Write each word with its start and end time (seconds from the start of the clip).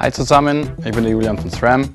Hi 0.00 0.12
zusammen, 0.12 0.70
ich 0.84 0.92
bin 0.92 1.02
der 1.02 1.10
Julian 1.10 1.36
von 1.36 1.50
SRAM, 1.50 1.92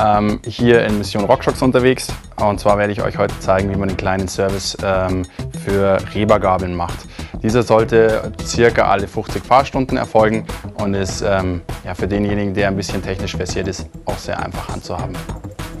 ähm, 0.00 0.40
hier 0.44 0.84
in 0.86 0.98
Mission 0.98 1.22
Rockshocks 1.22 1.62
unterwegs 1.62 2.08
und 2.34 2.58
zwar 2.58 2.78
werde 2.78 2.92
ich 2.92 3.00
euch 3.00 3.16
heute 3.16 3.38
zeigen, 3.38 3.70
wie 3.70 3.76
man 3.76 3.88
einen 3.88 3.96
kleinen 3.96 4.26
Service 4.26 4.76
ähm, 4.82 5.24
für 5.64 5.98
Rebergabeln 6.12 6.74
macht. 6.74 7.06
Dieser 7.44 7.62
sollte 7.62 8.32
circa 8.44 8.88
alle 8.88 9.06
50 9.06 9.44
Fahrstunden 9.44 9.96
erfolgen 9.96 10.44
und 10.82 10.94
ist 10.94 11.22
ähm, 11.22 11.62
ja, 11.84 11.94
für 11.94 12.08
denjenigen, 12.08 12.54
der 12.54 12.66
ein 12.66 12.76
bisschen 12.76 13.00
technisch 13.04 13.36
versiert 13.36 13.68
ist, 13.68 13.86
auch 14.04 14.18
sehr 14.18 14.44
einfach 14.44 14.70
handzuhaben. 14.70 15.14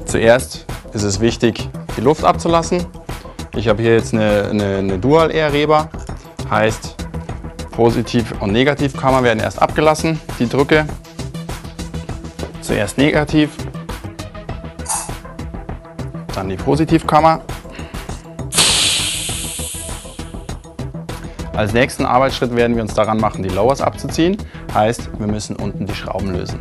Zuerst 0.04 0.66
ist 0.92 1.02
es 1.02 1.18
wichtig, 1.18 1.68
die 1.96 2.02
Luft 2.02 2.22
abzulassen. 2.22 2.86
Ich 3.56 3.66
habe 3.66 3.82
hier 3.82 3.94
jetzt 3.94 4.14
eine, 4.14 4.44
eine, 4.48 4.76
eine 4.76 4.98
Dual-Air-Reber, 5.00 5.88
heißt 6.48 6.94
Positiv- 7.72 8.32
und 8.40 8.52
Negativkammer 8.52 9.24
werden 9.24 9.40
erst 9.40 9.60
abgelassen, 9.60 10.20
die 10.38 10.48
Drücke. 10.48 10.86
Zuerst 12.64 12.96
negativ, 12.96 13.50
dann 16.34 16.48
die 16.48 16.56
Positivkammer. 16.56 17.42
Als 21.52 21.74
nächsten 21.74 22.06
Arbeitsschritt 22.06 22.56
werden 22.56 22.74
wir 22.74 22.82
uns 22.82 22.94
daran 22.94 23.18
machen, 23.18 23.42
die 23.42 23.50
Lowers 23.50 23.82
abzuziehen. 23.82 24.38
Heißt, 24.72 25.10
wir 25.18 25.26
müssen 25.26 25.56
unten 25.56 25.84
die 25.84 25.94
Schrauben 25.94 26.32
lösen. 26.32 26.58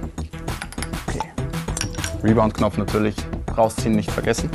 Okay. 1.07 1.21
Rebound-Knopf 2.21 2.77
natürlich 2.77 3.15
rausziehen 3.57 3.95
nicht 3.95 4.11
vergessen. 4.11 4.49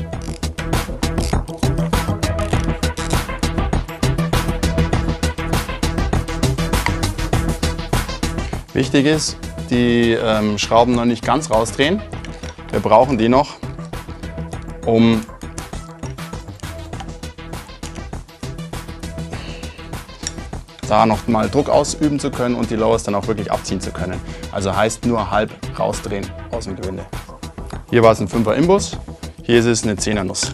Wichtig 8.74 9.06
ist, 9.06 9.38
die 9.70 10.12
ähm, 10.12 10.58
Schrauben 10.58 10.94
noch 10.94 11.04
nicht 11.04 11.24
ganz 11.24 11.50
rausdrehen. 11.50 12.00
Wir 12.70 12.80
brauchen 12.80 13.18
die 13.18 13.28
noch, 13.28 13.56
um 14.84 15.20
da 20.88 21.06
noch 21.06 21.28
mal 21.28 21.48
Druck 21.48 21.68
ausüben 21.68 22.18
zu 22.18 22.30
können 22.30 22.54
und 22.54 22.70
die 22.70 22.76
Lowers 22.76 23.02
dann 23.02 23.14
auch 23.14 23.26
wirklich 23.26 23.52
abziehen 23.52 23.80
zu 23.80 23.90
können. 23.90 24.20
Also 24.52 24.74
heißt 24.74 25.06
nur 25.06 25.30
halb 25.30 25.50
rausdrehen 25.78 26.26
aus 26.50 26.64
dem 26.64 26.76
Gewinde. 26.76 27.04
Hier 27.90 28.02
war 28.02 28.12
es 28.12 28.20
ein 28.20 28.28
5er 28.28 28.54
Imbus, 28.54 28.96
hier 29.42 29.58
ist 29.58 29.66
es 29.66 29.82
eine 29.84 29.94
10er 29.94 30.24
Nuss. 30.24 30.50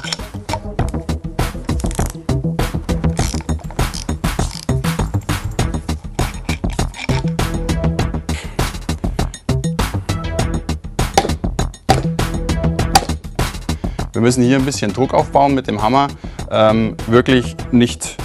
Wir 14.15 14.21
müssen 14.21 14.45
hier 14.45 14.59
ein 14.59 14.65
bisschen 14.65 14.93
Druck 14.93 15.13
aufbauen 15.13 15.57
mit 15.57 15.67
dem 15.67 15.83
Hammer. 15.83 16.07
Ähm, 16.49 16.97
wirklich 17.09 17.57
nicht 17.73 18.17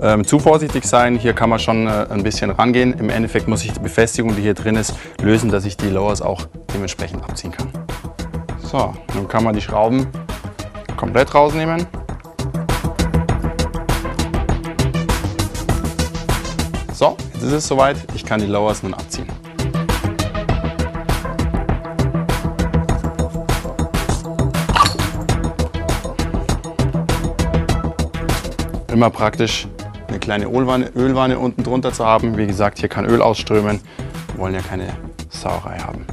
ähm, 0.00 0.26
zu 0.26 0.38
vorsichtig 0.38 0.86
sein. 0.86 1.18
Hier 1.18 1.34
kann 1.34 1.50
man 1.50 1.58
schon 1.58 1.86
äh, 1.86 2.06
ein 2.08 2.22
bisschen 2.22 2.50
rangehen. 2.50 2.94
Im 2.94 3.10
Endeffekt 3.10 3.46
muss 3.46 3.62
ich 3.62 3.72
die 3.72 3.80
Befestigung, 3.80 4.34
die 4.36 4.40
hier 4.40 4.54
drin 4.54 4.76
ist, 4.76 4.94
lösen, 5.20 5.50
dass 5.50 5.66
ich 5.66 5.76
die 5.76 5.90
Lowers 5.90 6.22
auch 6.22 6.46
dementsprechend 6.72 7.22
abziehen 7.24 7.52
kann. 7.52 7.68
So, 8.58 8.94
nun 9.14 9.28
kann 9.28 9.44
man 9.44 9.54
die 9.54 9.60
Schrauben 9.60 10.06
komplett 10.96 11.34
rausnehmen. 11.34 11.86
So, 16.94 17.18
jetzt 17.34 17.42
ist 17.42 17.52
es 17.52 17.68
soweit. 17.68 17.98
Ich 18.14 18.24
kann 18.24 18.40
die 18.40 18.46
Lowers 18.46 18.82
nun 18.82 18.94
abziehen. 18.94 19.26
Immer 28.94 29.10
praktisch 29.10 29.66
eine 30.06 30.20
kleine 30.20 30.44
Ölwanne, 30.44 30.88
Ölwanne 30.94 31.36
unten 31.36 31.64
drunter 31.64 31.92
zu 31.92 32.06
haben. 32.06 32.36
Wie 32.36 32.46
gesagt, 32.46 32.78
hier 32.78 32.88
kann 32.88 33.04
Öl 33.04 33.20
ausströmen. 33.22 33.80
Wir 34.28 34.38
wollen 34.38 34.54
ja 34.54 34.60
keine 34.60 34.86
Sauerei 35.30 35.78
haben. 35.80 36.06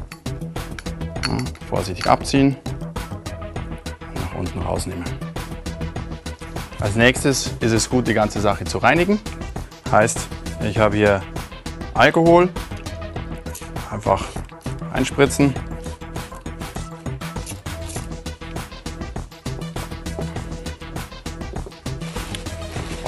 Ja, 1.28 1.38
vorsichtig 1.70 2.08
abziehen, 2.08 2.56
nach 4.16 4.40
unten 4.40 4.58
rausnehmen. 4.62 5.04
Als 6.80 6.96
nächstes 6.96 7.52
ist 7.60 7.72
es 7.72 7.88
gut, 7.88 8.08
die 8.08 8.16
ganze 8.16 8.42
Sache 8.42 8.66
zu 8.66 8.80
reinigen. 8.80 9.20
Heißt, 9.92 10.18
ich 10.64 10.80
habe 10.80 10.98
hier 10.98 11.22
Alkohol, 11.94 12.50
einfach 13.92 14.26
einspritzen. 14.92 15.54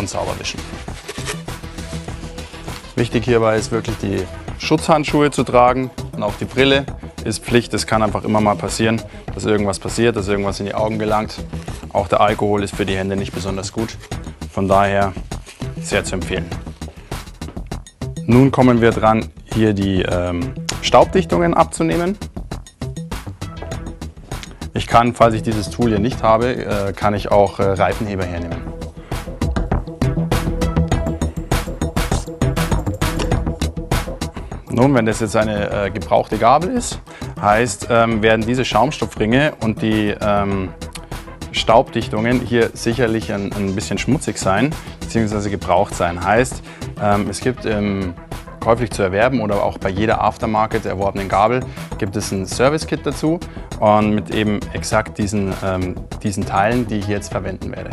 Und 0.04 0.10
sauber 0.10 0.38
wischen. 0.38 0.60
Wichtig 2.98 3.24
hierbei 3.24 3.56
ist 3.56 3.72
wirklich 3.72 3.96
die 4.00 4.26
Schutzhandschuhe 4.58 5.32
zu 5.32 5.46
tragen 5.46 5.92
und 6.12 6.24
auch 6.24 6.34
die 6.38 6.44
Brille 6.44 6.86
ist 7.24 7.42
Pflicht. 7.42 7.74
Es 7.74 7.88
kann 7.88 8.04
einfach 8.04 8.26
immer 8.26 8.42
mal 8.42 8.58
passieren, 8.58 9.02
dass 9.34 9.46
irgendwas 9.46 9.80
passiert, 9.80 10.18
dass 10.18 10.28
irgendwas 10.28 10.60
in 10.60 10.66
die 10.66 10.76
Augen 10.76 11.00
gelangt. 11.00 11.36
Auch 11.94 12.10
der 12.10 12.20
Alkohol 12.20 12.64
ist 12.64 12.76
für 12.76 12.86
die 12.86 12.98
Hände 12.98 13.16
nicht 13.16 13.34
besonders 13.34 13.72
gut. 13.72 13.96
Von 14.52 14.68
daher 14.68 15.14
sehr 15.82 16.04
zu 16.04 16.16
empfehlen. 16.16 16.48
Nun 18.26 18.52
kommen 18.52 18.82
wir 18.82 18.92
dran, 18.92 19.30
hier 19.54 19.72
die 19.72 20.02
ähm, 20.02 20.54
Staubdichtungen 20.82 21.54
abzunehmen. 21.54 22.18
Ich 24.74 24.86
kann, 24.86 25.14
falls 25.16 25.34
ich 25.36 25.44
dieses 25.44 25.70
Tool 25.70 25.92
hier 25.92 26.00
nicht 26.00 26.22
habe, 26.24 26.58
äh, 26.58 26.92
kann 26.92 27.14
ich 27.14 27.32
auch 27.32 27.60
äh, 27.60 27.64
Reifenheber 27.64 28.26
hernehmen. 28.26 28.83
Nun, 34.74 34.96
wenn 34.96 35.06
das 35.06 35.20
jetzt 35.20 35.36
eine 35.36 35.86
äh, 35.86 35.92
gebrauchte 35.92 36.40
Gabel 36.40 36.72
ist, 36.72 37.00
heißt, 37.40 37.88
ähm, 37.92 38.24
werden 38.24 38.44
diese 38.44 38.66
Schaumstoffringe 38.66 39.54
und 39.62 39.84
die 39.84 40.16
ähm, 40.20 40.70
Staubdichtungen 41.52 42.42
hier 42.42 42.72
sicherlich 42.74 43.32
ein, 43.32 43.54
ein, 43.54 43.76
bisschen 43.76 44.00
schmutzig 44.00 44.40
sein 44.40 44.74
bzw. 45.00 45.52
gebraucht 45.52 45.94
sein. 45.94 46.24
Heißt, 46.24 46.64
ähm, 47.00 47.28
es 47.30 47.42
gibt 47.42 47.68
ähm, 47.68 48.16
käuflich 48.60 48.90
zu 48.90 49.04
erwerben 49.04 49.42
oder 49.42 49.64
auch 49.64 49.78
bei 49.78 49.90
jeder 49.90 50.24
Aftermarket 50.24 50.88
erworbenen 50.88 51.30
Gabel 51.30 51.60
gibt 52.00 52.16
es 52.16 52.32
ein 52.32 52.48
Service-Kit 52.48 53.02
dazu 53.04 53.40
und 53.80 54.16
mit 54.16 54.32
eben 54.32 54.60
exakt 54.74 55.20
diesen, 55.20 55.54
ähm, 55.64 55.96
diesen 56.24 56.48
Teilen, 56.48 56.88
die 56.88 56.96
ich 56.96 57.08
jetzt 57.08 57.32
verwenden 57.32 57.72
werde. 57.76 57.92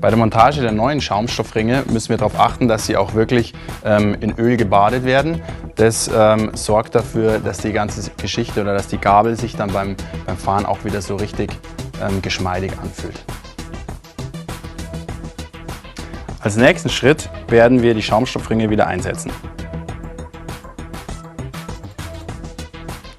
Bei 0.00 0.08
der 0.08 0.18
Montage 0.18 0.62
der 0.62 0.72
neuen 0.72 1.02
Schaumstoffringe 1.02 1.84
müssen 1.90 2.08
wir 2.08 2.16
darauf 2.16 2.38
achten, 2.40 2.68
dass 2.68 2.86
sie 2.86 2.96
auch 2.96 3.12
wirklich 3.12 3.52
ähm, 3.84 4.16
in 4.20 4.34
Öl 4.38 4.56
gebadet 4.56 5.04
werden. 5.04 5.42
Das 5.76 6.10
ähm, 6.14 6.52
sorgt 6.54 6.94
dafür, 6.94 7.38
dass 7.38 7.58
die 7.58 7.72
ganze 7.72 8.10
Geschichte 8.16 8.62
oder 8.62 8.72
dass 8.72 8.88
die 8.88 8.96
Gabel 8.96 9.36
sich 9.36 9.56
dann 9.56 9.70
beim, 9.70 9.96
beim 10.24 10.38
Fahren 10.38 10.64
auch 10.64 10.84
wieder 10.84 11.02
so 11.02 11.16
richtig 11.16 11.50
ähm, 12.02 12.22
geschmeidig 12.22 12.72
anfühlt. 12.82 13.22
Als 16.40 16.56
nächsten 16.56 16.88
Schritt 16.88 17.28
werden 17.48 17.82
wir 17.82 17.92
die 17.92 18.02
Schaumstoffringe 18.02 18.70
wieder 18.70 18.86
einsetzen. 18.86 19.30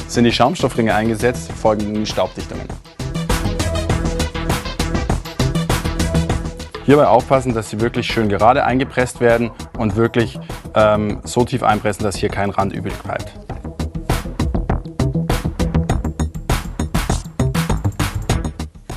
Sind 0.07 0.23
die 0.23 0.31
Schaumstoffringe 0.31 0.95
eingesetzt, 0.95 1.51
folgen 1.51 1.93
die 1.93 2.07
Staubdichtungen. 2.07 2.67
Hierbei 6.85 7.07
aufpassen, 7.07 7.53
dass 7.53 7.69
sie 7.69 7.79
wirklich 7.79 8.07
schön 8.07 8.27
gerade 8.27 8.63
eingepresst 8.63 9.21
werden 9.21 9.51
und 9.77 9.95
wirklich 9.95 10.39
ähm, 10.73 11.19
so 11.23 11.45
tief 11.45 11.63
einpressen, 11.63 12.03
dass 12.03 12.15
hier 12.15 12.29
kein 12.29 12.49
Rand 12.49 12.73
übrig 12.73 12.93
bleibt. 13.03 13.31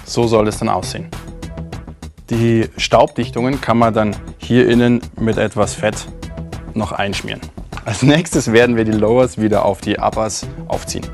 So 0.04 0.26
soll 0.26 0.48
es 0.48 0.58
dann 0.58 0.68
aussehen. 0.68 1.08
Die 2.30 2.68
Staubdichtungen 2.78 3.60
kann 3.60 3.76
man 3.76 3.92
dann 3.92 4.16
hier 4.38 4.68
innen 4.68 5.02
mit 5.18 5.36
etwas 5.36 5.74
Fett 5.74 6.06
noch 6.72 6.92
einschmieren. 6.92 7.40
Als 7.84 8.02
nächstes 8.02 8.50
werden 8.50 8.76
wir 8.76 8.84
die 8.84 8.92
Lowers 8.92 9.38
wieder 9.38 9.64
auf 9.64 9.82
die 9.82 9.98
Uppers 9.98 10.46
aufziehen. 10.68 11.04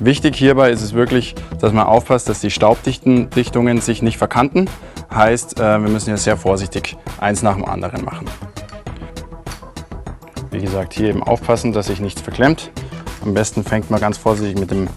Wichtig 0.00 0.36
hierbei 0.36 0.70
ist 0.70 0.82
es 0.82 0.92
wirklich, 0.92 1.34
dass 1.60 1.72
man 1.72 1.86
aufpasst, 1.86 2.28
dass 2.28 2.40
die 2.40 2.50
Staubdichtungen 2.50 3.80
sich 3.80 4.00
nicht 4.00 4.16
verkanten. 4.16 4.70
Heißt, 5.12 5.58
äh, 5.58 5.80
wir 5.80 5.88
müssen 5.88 6.06
hier 6.06 6.16
sehr 6.18 6.36
vorsichtig 6.36 6.96
eins 7.18 7.42
nach 7.42 7.54
dem 7.54 7.64
anderen 7.64 8.04
machen. 8.04 8.26
Wie 10.52 10.60
gesagt, 10.60 10.94
hier 10.94 11.08
eben 11.08 11.22
aufpassen, 11.22 11.72
dass 11.72 11.86
sich 11.86 12.00
nichts 12.00 12.20
verklemmt. 12.20 12.70
Am 13.22 13.34
besten 13.34 13.64
fängt 13.64 13.90
man 13.90 14.00
ganz 14.00 14.18
vorsichtig 14.18 14.58
mit 14.58 14.70
dem 14.70 14.88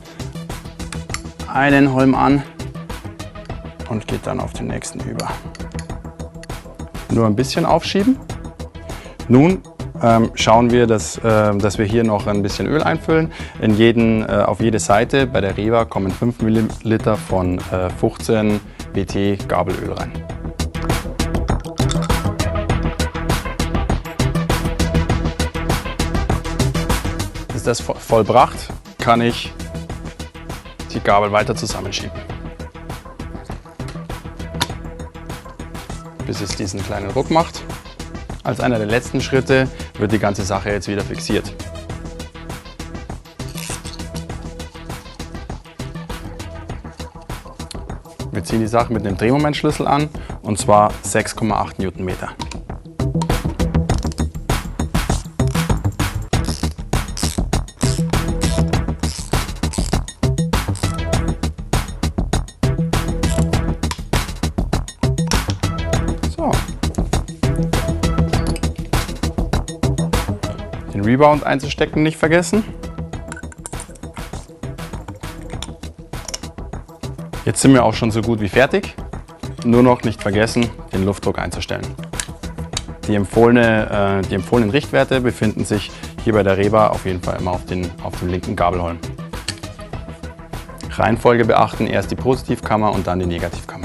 einen 1.48 1.94
Holm 1.94 2.14
an 2.14 2.44
und 3.90 4.08
geht 4.08 4.28
dann 4.28 4.40
auf 4.40 4.54
den 4.54 4.68
nächsten 4.68 5.00
über. 5.00 5.30
Nur 7.10 7.26
ein 7.26 7.36
bisschen 7.36 7.66
aufschieben. 7.66 8.18
Nun 9.28 9.64
ähm, 10.04 10.32
schauen 10.36 10.72
wir, 10.72 10.88
dass, 10.88 11.18
äh, 11.18 11.56
dass 11.58 11.78
wir 11.78 11.86
hier 11.86 12.04
noch 12.04 12.28
ein 12.28 12.42
bisschen 12.42 12.68
Öl 12.68 12.82
einfüllen. 12.82 13.32
In 13.62 13.76
jeden, 13.78 14.24
äh, 14.24 14.44
auf 14.46 14.60
jede 14.60 14.80
Seite 14.80 15.28
bei 15.28 15.42
der 15.42 15.58
Rewa 15.58 15.86
kommen 15.86 16.12
5 16.12 16.42
Milliliter 16.42 17.18
von 17.18 17.60
äh, 17.72 17.90
15 17.90 18.60
BT 18.94 19.48
Gabelöl 19.48 19.94
rein. 19.94 20.12
Ist 27.56 27.68
das 27.68 27.80
vollbracht, 27.82 28.58
kann 28.98 29.22
ich 29.22 29.54
die 30.94 31.00
Gabel 31.00 31.32
weiter 31.32 31.56
zusammenschieben. 31.56 32.20
Bis 36.26 36.42
es 36.42 36.56
diesen 36.56 36.84
kleinen 36.84 37.12
Ruck 37.12 37.30
macht. 37.30 37.62
Als 38.44 38.60
einer 38.60 38.80
der 38.80 38.88
letzten 38.88 39.22
Schritte 39.22 39.68
wird 40.00 40.12
die 40.12 40.20
ganze 40.20 40.44
Sache 40.44 40.72
jetzt 40.72 40.88
wieder 40.88 41.04
fixiert. 41.04 41.54
Wir 48.32 48.44
ziehen 48.44 48.62
die 48.62 48.68
Sache 48.68 48.92
mit 48.92 49.06
einem 49.06 49.18
Drehmomentschlüssel 49.18 49.86
an 49.86 50.10
und 50.42 50.58
zwar 50.58 50.92
6,8 51.04 51.80
Newtonmeter. 51.80 52.30
Den 71.02 71.10
Rebound 71.10 71.44
einzustecken 71.44 72.04
nicht 72.04 72.18
vergessen. 72.18 72.64
Jetzt 77.44 77.60
sind 77.62 77.74
wir 77.74 77.84
auch 77.84 77.96
schon 77.96 78.12
so 78.12 78.22
gut 78.22 78.40
wie 78.40 78.50
fertig. 78.50 78.94
Nur 79.66 79.82
noch 79.82 80.04
nicht 80.04 80.22
vergessen, 80.22 80.70
den 80.94 81.04
Luftdruck 81.04 81.40
einzustellen. 81.40 81.88
Die, 83.08 83.16
empfohlene, 83.16 84.22
äh, 84.22 84.28
die 84.28 84.36
empfohlenen 84.36 84.70
Richtwerte 84.70 85.22
befinden 85.22 85.66
sich 85.66 85.90
hier 86.24 86.34
bei 86.34 86.44
der 86.44 86.58
Reba 86.58 86.90
auf 86.90 87.04
jeden 87.08 87.24
Fall 87.24 87.40
immer 87.40 87.50
auf, 87.50 87.66
den, 87.66 87.90
auf 88.04 88.20
dem 88.20 88.28
linken 88.28 88.56
Gabelholm. 88.56 89.00
Reihenfolge 90.92 91.46
beachten, 91.46 91.88
erst 91.88 92.12
die 92.12 92.16
Positivkammer 92.16 92.92
und 92.92 93.08
dann 93.08 93.18
die 93.18 93.26
Negativkammer. 93.26 93.81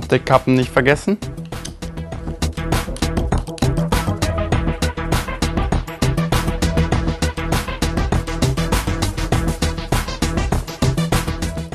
Abdeckkappen 0.00 0.54
nicht 0.54 0.70
vergessen. 0.70 1.18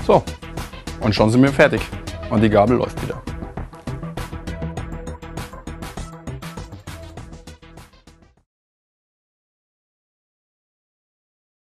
So, 0.08 0.24
und 1.02 1.14
schon 1.14 1.30
sind 1.30 1.44
wir 1.44 1.54
fertig. 1.54 1.82
Und 2.32 2.42
die 2.42 2.50
Gabel 2.50 2.78
läuft 2.78 3.00
wieder. 3.04 3.22